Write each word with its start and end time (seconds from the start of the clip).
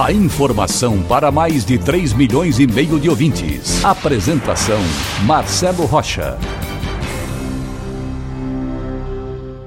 A 0.00 0.10
informação 0.10 1.02
para 1.02 1.30
mais 1.30 1.66
de 1.66 1.78
3 1.78 2.14
milhões 2.14 2.58
e 2.58 2.66
meio 2.66 2.98
de 2.98 3.10
ouvintes. 3.10 3.84
Apresentação 3.84 4.80
Marcelo 5.26 5.84
Rocha. 5.84 6.38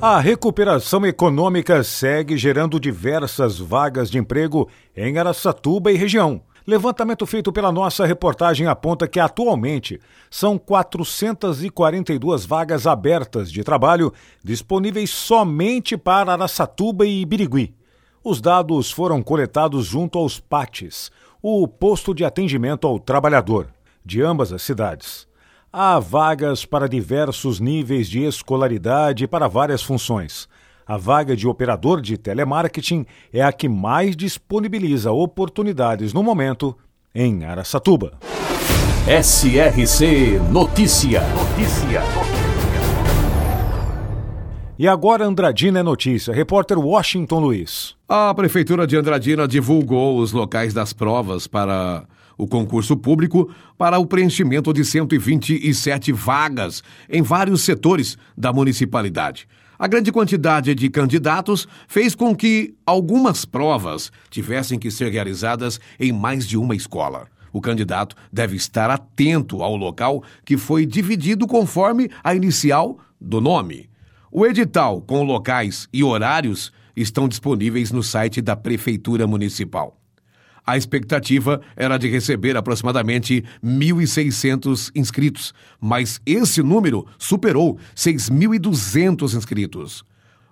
A 0.00 0.18
recuperação 0.18 1.04
econômica 1.04 1.84
segue 1.84 2.36
gerando 2.36 2.80
diversas 2.80 3.58
vagas 3.58 4.10
de 4.10 4.16
emprego 4.16 4.68
em 4.96 5.18
Araçatuba 5.18 5.92
e 5.92 5.96
região. 5.96 6.40
Levantamento 6.66 7.26
feito 7.26 7.52
pela 7.52 7.70
nossa 7.70 8.06
reportagem 8.06 8.66
aponta 8.66 9.06
que 9.06 9.20
atualmente 9.20 10.00
são 10.30 10.56
442 10.58 12.46
vagas 12.46 12.86
abertas 12.86 13.52
de 13.52 13.62
trabalho 13.62 14.12
disponíveis 14.42 15.10
somente 15.10 15.96
para 15.96 16.32
Araçatuba 16.32 17.06
e 17.06 17.24
Birigui. 17.24 17.74
Os 18.28 18.40
dados 18.40 18.90
foram 18.90 19.22
coletados 19.22 19.86
junto 19.86 20.18
aos 20.18 20.40
PATs, 20.40 21.12
o 21.40 21.68
posto 21.68 22.12
de 22.12 22.24
atendimento 22.24 22.84
ao 22.84 22.98
trabalhador, 22.98 23.68
de 24.04 24.20
ambas 24.20 24.52
as 24.52 24.62
cidades. 24.62 25.28
Há 25.72 26.00
vagas 26.00 26.64
para 26.64 26.88
diversos 26.88 27.60
níveis 27.60 28.08
de 28.08 28.24
escolaridade 28.24 29.28
para 29.28 29.46
várias 29.46 29.80
funções 29.80 30.48
a 30.86 30.96
vaga 30.96 31.36
de 31.36 31.48
operador 31.48 32.00
de 32.00 32.16
telemarketing 32.16 33.04
é 33.32 33.42
a 33.42 33.52
que 33.52 33.68
mais 33.68 34.16
disponibiliza 34.16 35.10
oportunidades 35.10 36.12
no 36.12 36.22
momento 36.22 36.76
em 37.14 37.44
Araçatuba. 37.44 38.12
SRC 39.08 40.38
Notícia. 40.50 41.22
Notícia. 41.34 42.02
E 44.78 44.86
agora 44.86 45.24
Andradina 45.24 45.78
é 45.78 45.82
notícia. 45.82 46.34
Repórter 46.34 46.78
Washington 46.78 47.40
Luiz. 47.40 47.96
A 48.06 48.34
Prefeitura 48.34 48.86
de 48.86 48.94
Andradina 48.94 49.48
divulgou 49.48 50.18
os 50.18 50.32
locais 50.32 50.74
das 50.74 50.92
provas 50.92 51.46
para 51.46 52.04
o 52.36 52.46
concurso 52.46 52.94
público 52.94 53.50
para 53.78 53.98
o 53.98 54.06
preenchimento 54.06 54.74
de 54.74 54.84
127 54.84 56.12
vagas 56.12 56.82
em 57.08 57.22
vários 57.22 57.62
setores 57.62 58.18
da 58.36 58.52
municipalidade. 58.52 59.48
A 59.78 59.86
grande 59.86 60.12
quantidade 60.12 60.74
de 60.74 60.90
candidatos 60.90 61.66
fez 61.88 62.14
com 62.14 62.36
que 62.36 62.74
algumas 62.84 63.46
provas 63.46 64.12
tivessem 64.28 64.78
que 64.78 64.90
ser 64.90 65.10
realizadas 65.10 65.80
em 65.98 66.12
mais 66.12 66.46
de 66.46 66.58
uma 66.58 66.76
escola. 66.76 67.28
O 67.50 67.62
candidato 67.62 68.14
deve 68.30 68.56
estar 68.56 68.90
atento 68.90 69.62
ao 69.62 69.74
local 69.74 70.22
que 70.44 70.58
foi 70.58 70.84
dividido 70.84 71.46
conforme 71.46 72.10
a 72.22 72.34
inicial 72.34 72.98
do 73.18 73.40
nome. 73.40 73.88
O 74.30 74.44
edital 74.44 75.00
com 75.00 75.22
locais 75.22 75.88
e 75.92 76.02
horários 76.02 76.72
estão 76.96 77.28
disponíveis 77.28 77.92
no 77.92 78.02
site 78.02 78.40
da 78.42 78.56
Prefeitura 78.56 79.26
Municipal. 79.26 79.96
A 80.66 80.76
expectativa 80.76 81.60
era 81.76 81.96
de 81.96 82.08
receber 82.08 82.56
aproximadamente 82.56 83.44
1.600 83.64 84.90
inscritos, 84.96 85.54
mas 85.80 86.20
esse 86.26 86.60
número 86.60 87.06
superou 87.16 87.78
6.200 87.94 89.36
inscritos. 89.36 90.04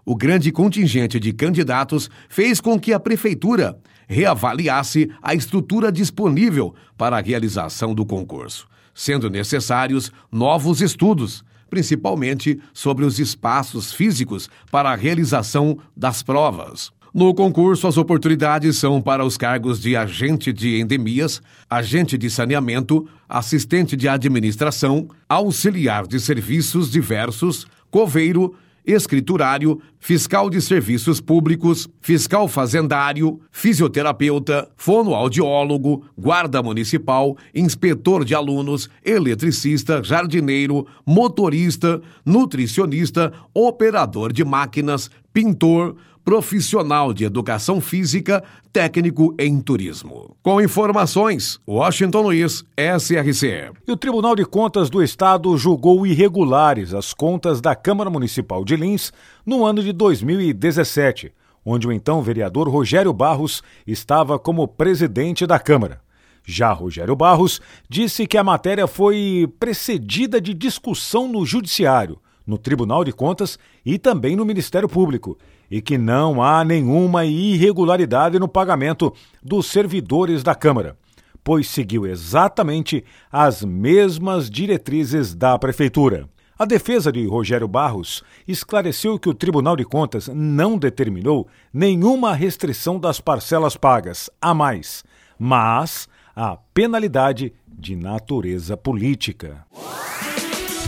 O 0.05 0.15
grande 0.15 0.53
contingente 0.53 1.19
de 1.19 1.33
candidatos 1.33 2.09
fez 2.29 2.61
com 2.61 2.79
que 2.79 2.93
a 2.93 3.01
prefeitura 3.01 3.77
reavaliasse 4.06 5.11
a 5.21 5.35
estrutura 5.35 5.91
disponível 5.91 6.75
para 6.97 7.19
a 7.19 7.23
realização 7.23 7.93
do 7.93 8.06
concurso, 8.06 8.69
sendo 8.95 9.29
necessários 9.29 10.12
novos 10.31 10.81
estudos, 10.81 11.43
principalmente 11.69 12.61
sobre 12.73 13.05
os 13.05 13.19
espaços 13.19 13.93
físicos 13.93 14.49
para 14.71 14.91
a 14.91 14.97
realização 14.97 15.79
das 15.97 16.23
provas. 16.23 16.93
No 17.15 17.33
concurso, 17.33 17.87
as 17.87 17.97
oportunidades 17.97 18.77
são 18.77 19.01
para 19.01 19.25
os 19.25 19.37
cargos 19.37 19.81
de 19.81 19.95
agente 19.95 20.53
de 20.53 20.81
endemias, 20.81 21.41
agente 21.71 22.19
de 22.19 22.29
saneamento, 22.29 23.09
assistente 23.29 23.95
de 23.97 24.09
administração, 24.09 25.09
auxiliar 25.29 26.09
de 26.09 26.19
serviços 26.19 26.91
diversos, 26.91 27.69
coveiro, 27.89 28.57
escriturário, 28.84 29.81
fiscal 29.99 30.50
de 30.50 30.61
serviços 30.61 31.21
públicos, 31.21 31.89
fiscal 32.00 32.47
fazendário, 32.47 33.41
fisioterapeuta, 33.50 34.69
fonoaudiólogo, 34.77 36.05
guarda 36.17 36.62
municipal, 36.62 37.37
inspetor 37.55 38.25
de 38.25 38.34
alunos, 38.34 38.91
eletricista, 39.03 40.03
jardineiro, 40.03 40.87
motorista, 41.06 42.00
nutricionista, 42.25 43.33
operador 43.55 44.33
de 44.33 44.44
máquinas, 44.44 45.11
pintor, 45.33 45.97
profissional 46.25 47.12
de 47.12 47.25
educação 47.25 47.81
física, 47.81 48.43
técnico 48.73 49.35
em 49.39 49.61
turismo. 49.61 50.35
Com 50.43 50.61
informações, 50.61 51.61
Washington 51.69 52.23
Luiz, 52.23 52.65
SRC. 52.77 53.73
E 53.87 53.93
o 53.93 53.97
Tribunal 53.97 54.35
de 54.35 54.45
Contas 54.45 54.89
do 54.89 55.03
Estado 55.03 55.57
julgou 55.59 56.07
irregulares 56.07 56.95
as 56.95 57.12
contas 57.12 57.61
da 57.61 57.77
Câmara 57.77 58.09
Municipal 58.09 58.65
de 58.65 58.75
Lins 58.75 59.12
no 59.45 59.67
ano 59.67 59.83
de 59.83 59.93
2017, 59.93 61.31
onde 61.65 61.87
o 61.87 61.93
então 61.93 62.23
vereador 62.23 62.69
Rogério 62.69 63.12
Barros 63.12 63.62
estava 63.87 64.39
como 64.39 64.67
presidente 64.67 65.47
da 65.47 65.59
Câmara. 65.59 66.01
Já 66.47 66.73
Rogério 66.73 67.17
Barros 67.17 67.61
disse 67.89 68.27
que 68.27 68.37
a 68.37 68.45
matéria 68.45 68.87
foi 68.87 69.51
precedida 69.59 70.41
de 70.41 70.53
discussão 70.53 71.27
no 71.29 71.45
Judiciário, 71.45 72.19
no 72.47 72.59
Tribunal 72.59 73.05
de 73.05 73.12
Contas 73.12 73.59
e 73.85 73.99
também 73.99 74.37
no 74.37 74.45
Ministério 74.45 74.89
Público, 74.89 75.39
e 75.71 75.81
que 75.81 75.99
não 75.99 76.43
há 76.43 76.65
nenhuma 76.65 77.25
irregularidade 77.25 78.39
no 78.39 78.49
pagamento 78.49 79.13
dos 79.43 79.67
servidores 79.67 80.43
da 80.43 80.55
Câmara, 80.55 80.97
pois 81.43 81.69
seguiu 81.69 82.07
exatamente 82.07 83.05
as 83.31 83.65
mesmas 83.65 84.49
diretrizes 84.49 85.35
da 85.35 85.59
Prefeitura. 85.59 86.29
A 86.57 86.65
defesa 86.65 87.11
de 87.11 87.27
Rogério 87.27 87.67
Barros 87.67 88.23
esclareceu 88.47 89.19
que 89.19 89.29
o 89.29 89.35
Tribunal 89.35 89.75
de 89.75 89.85
Contas 89.85 90.29
não 90.29 90.79
determinou 90.79 91.49
nenhuma 91.73 92.33
restrição 92.33 92.99
das 92.99 93.21
parcelas 93.21 93.77
pagas 93.77 94.31
a 94.41 94.55
mais, 94.55 95.03
mas 95.37 96.09
a 96.35 96.57
penalidade 96.73 97.53
de 97.67 97.97
natureza 97.97 98.77
política. 98.77 99.67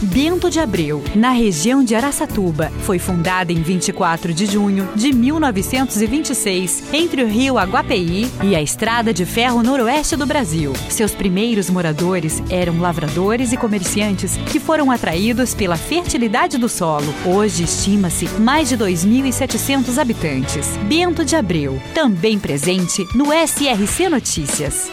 Bento 0.03 0.51
de 0.51 0.61
Abreu, 0.61 1.03
na 1.15 1.31
região 1.31 1.83
de 1.83 1.95
Araçatuba, 1.95 2.71
foi 2.83 2.99
fundada 2.99 3.51
em 3.51 3.63
24 3.63 4.35
de 4.35 4.45
junho 4.45 4.87
de 4.95 5.11
1926, 5.11 6.93
entre 6.93 7.25
o 7.25 7.27
rio 7.27 7.57
Aguapeí 7.57 8.31
e 8.43 8.55
a 8.55 8.61
estrada 8.61 9.13
de 9.13 9.25
ferro 9.25 9.63
noroeste 9.63 10.15
do 10.15 10.27
Brasil. 10.27 10.75
Seus 10.91 11.13
primeiros 11.13 11.71
moradores 11.71 12.43
eram 12.51 12.79
lavradores 12.79 13.53
e 13.53 13.57
comerciantes 13.57 14.37
que 14.53 14.61
foram 14.61 14.91
atraídos 14.91 15.55
pela 15.55 15.79
fertilidade 15.79 16.59
do 16.59 16.69
solo. 16.69 17.15
Hoje 17.25 17.65
estima-se 17.65 18.29
mais 18.39 18.69
de 18.69 18.77
2.700 18.77 19.97
habitantes. 19.97 20.77
Bento 20.87 21.25
de 21.25 21.35
Abreu, 21.37 21.81
também 21.95 22.39
presente 22.39 23.07
no 23.15 23.29
SRC 23.33 24.11
Notícias. 24.11 24.91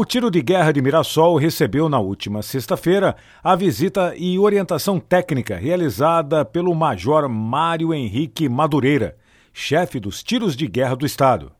O 0.00 0.04
tiro 0.04 0.30
de 0.30 0.40
guerra 0.40 0.70
de 0.70 0.80
Mirassol 0.80 1.34
recebeu 1.38 1.88
na 1.88 1.98
última 1.98 2.40
sexta-feira 2.40 3.16
a 3.42 3.56
visita 3.56 4.14
e 4.16 4.38
orientação 4.38 5.00
técnica 5.00 5.56
realizada 5.56 6.44
pelo 6.44 6.72
Major 6.72 7.28
Mário 7.28 7.92
Henrique 7.92 8.48
Madureira, 8.48 9.16
chefe 9.52 9.98
dos 9.98 10.22
tiros 10.22 10.54
de 10.54 10.68
guerra 10.68 10.94
do 10.94 11.04
Estado. 11.04 11.50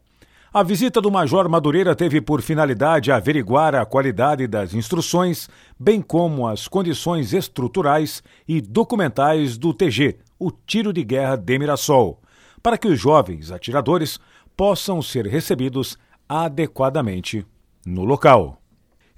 A 0.55 0.63
visita 0.63 1.01
do 1.01 1.11
Major 1.11 1.49
Madureira 1.49 1.97
teve 1.97 2.21
por 2.21 2.41
finalidade 2.41 3.11
averiguar 3.11 3.75
a 3.75 3.85
qualidade 3.85 4.47
das 4.47 4.73
instruções, 4.73 5.49
bem 5.77 6.01
como 6.01 6.47
as 6.47 6.69
condições 6.69 7.33
estruturais 7.33 8.23
e 8.47 8.61
documentais 8.61 9.59
do 9.59 9.75
TG, 9.75 10.17
o 10.39 10.53
Tiro 10.53 10.93
de 10.93 11.03
Guerra 11.03 11.35
de 11.35 11.59
Mirassol, 11.59 12.23
para 12.63 12.79
que 12.79 12.87
os 12.87 13.01
jovens 13.01 13.51
atiradores 13.51 14.21
possam 14.57 15.03
ser 15.03 15.27
recebidos 15.27 15.99
adequadamente 16.29 17.45
no 17.89 18.05
local. 18.05 18.61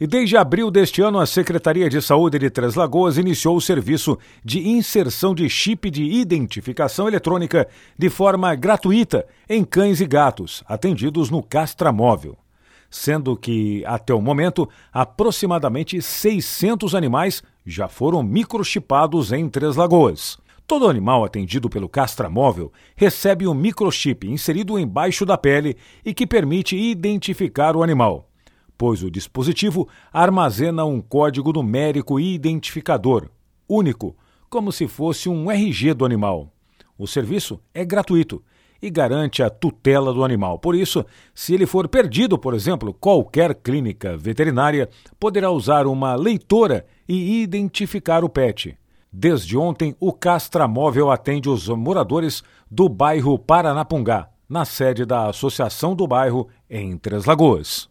E 0.01 0.07
desde 0.07 0.35
abril 0.35 0.71
deste 0.71 1.03
ano, 1.03 1.19
a 1.19 1.27
Secretaria 1.27 1.91
de 1.91 2.01
Saúde 2.01 2.39
de 2.39 2.49
Três 2.49 2.75
Lagoas 2.75 3.19
iniciou 3.19 3.55
o 3.55 3.61
serviço 3.61 4.19
de 4.43 4.67
inserção 4.67 5.35
de 5.35 5.47
chip 5.47 5.91
de 5.91 6.05
identificação 6.05 7.07
eletrônica 7.07 7.69
de 7.99 8.09
forma 8.09 8.55
gratuita 8.55 9.27
em 9.47 9.63
cães 9.63 10.01
e 10.01 10.07
gatos, 10.07 10.65
atendidos 10.67 11.29
no 11.29 11.43
Castramóvel. 11.43 12.39
sendo 12.93 13.37
que, 13.37 13.85
até 13.87 14.13
o 14.13 14.21
momento, 14.21 14.69
aproximadamente 14.93 16.03
600 16.03 16.93
animais 16.95 17.41
já 17.65 17.87
foram 17.87 18.21
microchipados 18.21 19.31
em 19.31 19.49
Três 19.49 19.77
Lagoas. 19.77 20.39
Todo 20.67 20.89
animal 20.89 21.25
atendido 21.25 21.69
pelo 21.69 21.89
castramóvel 21.89 22.73
recebe 22.97 23.47
um 23.47 23.55
microchip 23.55 24.29
inserido 24.29 24.79
embaixo 24.79 25.27
da 25.27 25.37
pele 25.37 25.77
e 26.05 26.15
que 26.15 26.27
permite 26.27 26.77
identificar 26.77 27.77
o 27.77 27.83
animal, 27.83 28.30
pois 28.81 29.03
o 29.03 29.11
dispositivo 29.11 29.87
armazena 30.11 30.87
um 30.87 31.03
código 31.03 31.53
numérico 31.53 32.19
identificador, 32.19 33.29
único, 33.69 34.17
como 34.49 34.73
se 34.73 34.89
fosse 34.89 35.29
um 35.29 35.51
RG 35.51 35.93
do 35.93 36.07
animal. 36.07 36.51
O 36.97 37.07
serviço 37.07 37.61
é 37.75 37.85
gratuito 37.85 38.43
e 38.81 38.89
garante 38.89 39.43
a 39.43 39.51
tutela 39.51 40.15
do 40.15 40.25
animal. 40.25 40.59
Por 40.59 40.75
isso, 40.75 41.05
se 41.35 41.53
ele 41.53 41.67
for 41.67 41.89
perdido, 41.89 42.39
por 42.39 42.55
exemplo, 42.55 42.95
qualquer 42.95 43.55
clínica 43.55 44.17
veterinária 44.17 44.89
poderá 45.19 45.51
usar 45.51 45.87
uma 45.87 46.15
leitora 46.15 46.87
e 47.07 47.43
identificar 47.43 48.25
o 48.25 48.31
pet. 48.31 48.79
Desde 49.13 49.59
ontem, 49.59 49.95
o 50.01 50.11
Castramóvel 50.11 51.11
atende 51.11 51.51
os 51.51 51.69
moradores 51.69 52.43
do 52.71 52.89
bairro 52.89 53.39
Paranapungá, 53.39 54.31
na 54.49 54.65
sede 54.65 55.05
da 55.05 55.29
Associação 55.29 55.95
do 55.95 56.07
Bairro 56.07 56.49
em 56.71 56.97
Três 56.97 57.27
Lagoas. 57.27 57.91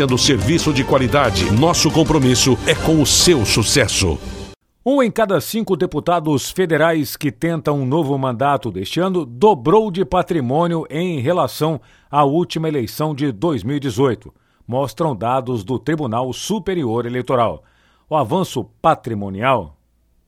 oferecendo 0.01 0.17
serviço 0.17 0.73
de 0.73 0.83
qualidade. 0.83 1.51
Nosso 1.51 1.91
compromisso 1.91 2.57
é 2.65 2.73
com 2.73 3.01
o 3.01 3.05
seu 3.05 3.45
sucesso. 3.45 4.17
Um 4.83 5.03
em 5.03 5.11
cada 5.11 5.39
cinco 5.39 5.77
deputados 5.77 6.49
federais 6.49 7.15
que 7.15 7.31
tentam 7.31 7.79
um 7.81 7.85
novo 7.85 8.17
mandato 8.17 8.71
deste 8.71 8.99
ano 8.99 9.25
dobrou 9.25 9.91
de 9.91 10.03
patrimônio 10.03 10.85
em 10.89 11.19
relação 11.19 11.79
à 12.09 12.23
última 12.23 12.67
eleição 12.67 13.13
de 13.13 13.31
2018, 13.31 14.33
mostram 14.67 15.15
dados 15.15 15.63
do 15.63 15.77
Tribunal 15.77 16.33
Superior 16.33 17.05
Eleitoral. 17.05 17.63
O 18.09 18.15
avanço 18.15 18.63
patrimonial, 18.81 19.77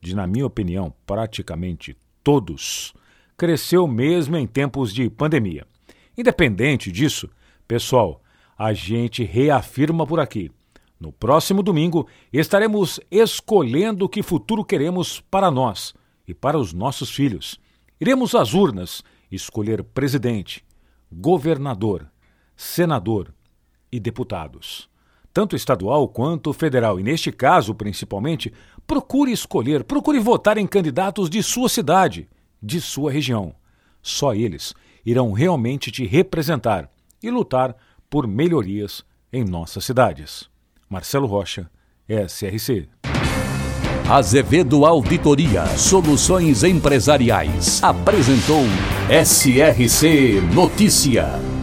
de, 0.00 0.14
na 0.14 0.26
minha 0.26 0.46
opinião, 0.46 0.94
praticamente 1.04 1.96
todos, 2.22 2.94
cresceu 3.36 3.88
mesmo 3.88 4.36
em 4.36 4.46
tempos 4.46 4.94
de 4.94 5.10
pandemia. 5.10 5.66
Independente 6.16 6.92
disso, 6.92 7.28
pessoal, 7.66 8.20
a 8.56 8.72
gente 8.72 9.24
reafirma 9.24 10.06
por 10.06 10.20
aqui. 10.20 10.50
No 10.98 11.12
próximo 11.12 11.62
domingo, 11.62 12.06
estaremos 12.32 13.00
escolhendo 13.10 14.08
que 14.08 14.22
futuro 14.22 14.64
queremos 14.64 15.20
para 15.20 15.50
nós 15.50 15.94
e 16.26 16.32
para 16.32 16.58
os 16.58 16.72
nossos 16.72 17.10
filhos. 17.10 17.58
Iremos 18.00 18.34
às 18.34 18.54
urnas 18.54 19.02
escolher 19.30 19.82
presidente, 19.82 20.64
governador, 21.12 22.10
senador 22.56 23.34
e 23.90 23.98
deputados. 23.98 24.88
Tanto 25.32 25.56
estadual 25.56 26.08
quanto 26.08 26.52
federal, 26.52 27.00
e 27.00 27.02
neste 27.02 27.32
caso, 27.32 27.74
principalmente, 27.74 28.52
procure 28.86 29.32
escolher, 29.32 29.82
procure 29.82 30.20
votar 30.20 30.58
em 30.58 30.66
candidatos 30.66 31.28
de 31.28 31.42
sua 31.42 31.68
cidade, 31.68 32.28
de 32.62 32.80
sua 32.80 33.10
região. 33.10 33.54
Só 34.00 34.32
eles 34.34 34.74
irão 35.04 35.32
realmente 35.32 35.90
te 35.90 36.06
representar 36.06 36.88
e 37.22 37.30
lutar 37.30 37.76
por 38.14 38.28
melhorias 38.28 39.04
em 39.32 39.42
nossas 39.44 39.84
cidades. 39.84 40.48
Marcelo 40.88 41.26
Rocha, 41.26 41.68
SRC. 42.08 42.88
Azevedo 44.08 44.86
Auditoria 44.86 45.66
Soluções 45.76 46.62
Empresariais 46.62 47.82
apresentou 47.82 48.62
SRC 49.10 50.40
Notícia. 50.54 51.53